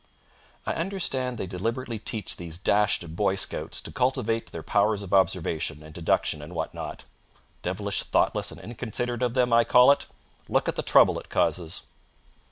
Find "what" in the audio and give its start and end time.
6.55-6.73